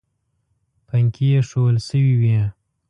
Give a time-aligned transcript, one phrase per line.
[0.87, 2.39] پنکې ایښوول شوې وې.